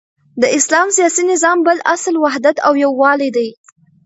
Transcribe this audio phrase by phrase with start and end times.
[0.41, 3.47] د اسلام سیاسی نظام بل اصل وحدت او یوالی دی،